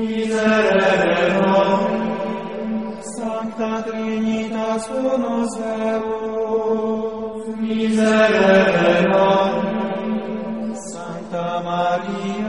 Miserere 0.00 1.24
nobis, 1.38 3.06
Santa 3.16 3.72
Trinitas 3.86 4.84
unus 4.90 5.52
Deus, 5.60 7.42
Miserere 7.58 8.94
nobis, 9.12 10.78
Santa 10.90 11.46
Maria 11.62 12.39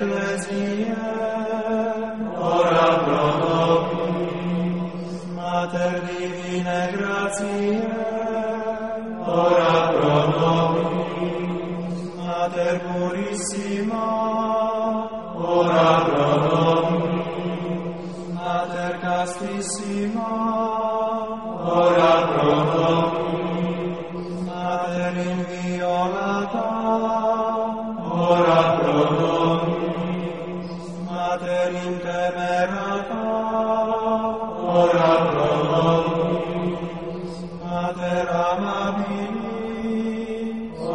Ecclesiae, 0.00 0.94
ora 2.38 2.88
pro 3.02 3.26
nobis, 3.42 5.24
Mater 5.34 5.94
Divinae 6.06 6.86
gratiae, 6.92 7.82
ora 9.26 9.76
pro 9.90 10.18
nobis, 10.38 11.98
Mater 12.14 12.76
Purissima, 12.86 14.06
ora 15.34 15.90
pro 16.06 16.30
nobis, 16.46 18.14
Mater 18.34 18.94
Castissima, 19.00 20.30
ora 21.58 22.14
pro 22.34 22.54
nobis, 22.70 24.30
Mater 24.46 25.16
Inviolata, 25.26 26.66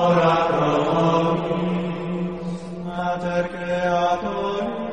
ora 0.00 0.34
pro 0.48 0.72
nobis. 0.88 2.48
Mater 2.86 3.44
creatoris. 3.52 4.84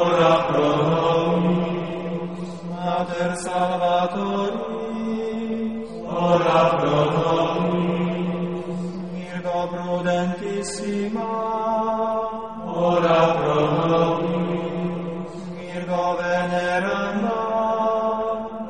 Ora 0.00 0.34
pro 0.48 0.68
nobis. 0.90 2.50
Mater 2.70 3.30
salvatoris. 3.44 4.66
Ora 6.26 6.60
pro 6.78 6.98
nobis 7.14 7.35
prudentissima, 9.68 11.26
ora 12.66 13.34
pro 13.34 13.60
nobis. 13.88 15.32
Virgo 15.58 16.16
veneranda, 16.20 17.38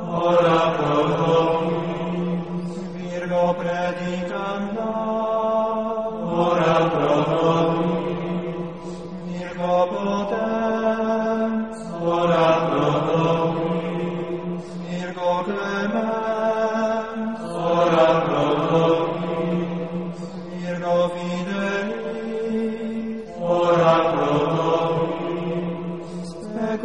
ora 0.09 0.61
pro 0.77 1.01
nobis. 1.21 2.71
Virgo 2.95 3.45
predicanda, 3.61 4.89
ora 6.47 6.79
pro 6.93 7.15
nobis. 7.33 8.85
Virgo 9.27 9.75
potens, 9.93 11.77
ora 12.01 12.49
pro 12.69 12.91
nobis. 12.91 13.16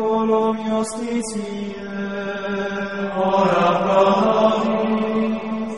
colum 0.02 0.58
justitiae, 0.68 1.86
ora 3.34 3.68
pro 3.82 4.06
nobis, 4.26 5.76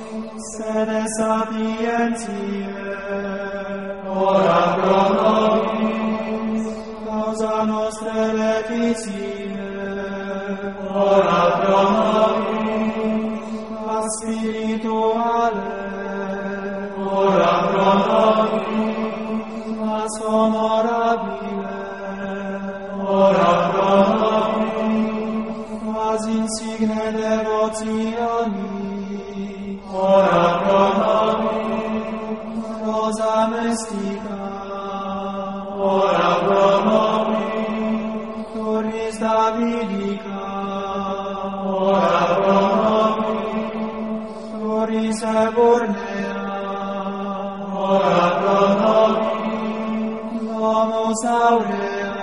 sede 0.51 1.01
sapientiae, 1.17 2.91
ora 4.27 4.61
pro 4.75 5.01
nobis, 5.17 6.63
causa 7.05 7.55
nostre 7.71 8.23
letitiae, 8.39 9.67
ora 11.07 11.43
pro 11.59 11.81
nobis, 11.97 13.53
a 13.95 13.99
spirituale, 14.15 15.71
ora 17.19 17.53
pro 17.69 17.91
nobis, 18.07 19.67
mas 19.79 20.13
honorabile, 20.25 21.62
cosa 32.93 33.47
mestica, 33.47 34.37
ora 35.75 36.31
pro 36.45 36.67
nobis, 36.85 38.45
turis 38.53 39.17
Davidica, 39.17 40.43
ora 41.65 42.23
pro 42.37 42.59
nobis, 42.83 44.35
turis 44.51 45.19
Ebornea, 45.23 46.37
ora 47.73 48.27
pro 48.39 48.61
nobis, 48.83 50.43
domus 50.45 51.21
aurea, 51.41 52.13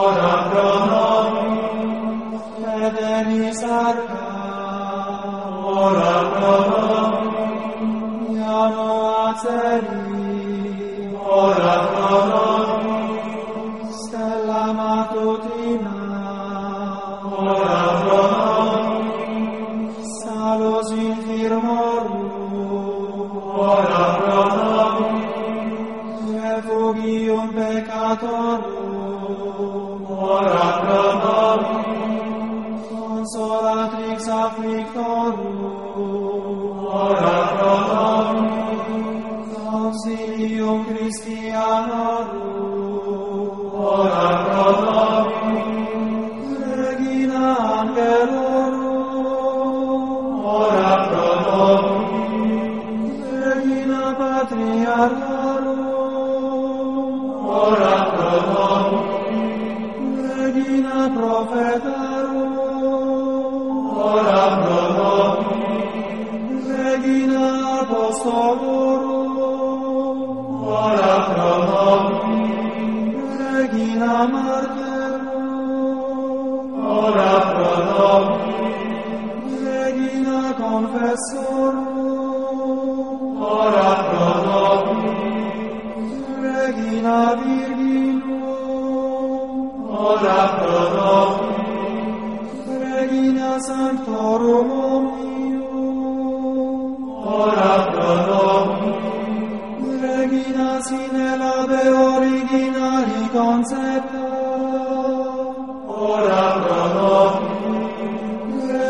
ora 0.00 0.34
pro 0.48 0.70
nobis, 0.90 2.42
pederis 2.56 3.60
arca, 3.64 4.24
ora 5.62 6.16
pro 6.32 6.54
nobis, 6.70 6.79
سليم 9.42 11.14
ورحمة 11.26 12.59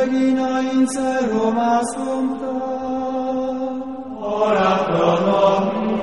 Regina 0.01 0.51
interum 0.75 1.59
assumta. 1.59 2.53
Ora 4.21 4.73
pranomi, 4.87 5.95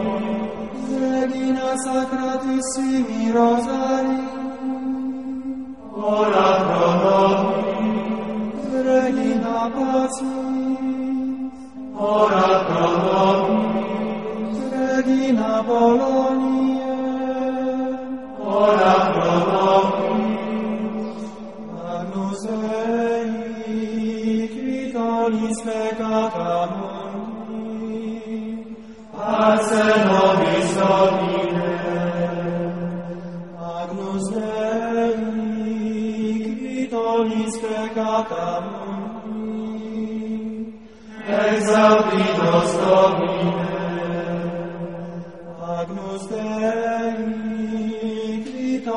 regina 0.99 1.69
sacratissimi 1.83 3.31
rosari. 3.31 4.21
Ora 5.93 6.49
pranomi, 6.67 7.61
regina 8.87 9.57
patris. 9.75 10.17
Ora 11.95 12.49
pranomi, 12.67 13.61
regina 14.71 15.51
Bologna. 15.67 16.76
ora 18.57 18.95
pro 19.13 19.33
nobis. 19.51 21.21
Agnus 21.93 22.41
Dei, 22.47 24.11
qui 24.53 24.91
donis 24.91 25.57
peccata 25.61 26.51
mundi, 26.75 28.11
pace 29.11 29.85
nobis 30.07 30.71
omine. 30.97 31.75
Agnus 33.77 34.25
Dei, 34.33 35.15
qui 36.59 36.79
donis 36.89 37.53
peccata 37.59 38.45
mundi, 38.69 40.17
exaudinos 41.25 42.71
Domine. 42.81 43.76